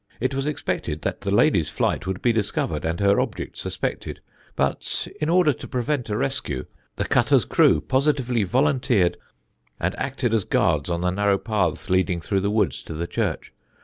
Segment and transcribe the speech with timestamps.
[0.19, 4.19] It was expected that the lady's flight would be discovered and her object suspected;
[4.55, 9.15] but in order to prevent a rescue, the cutter's crew positively volunteered
[9.79, 13.53] and acted as guards on the narrow paths leading through the woods to the church.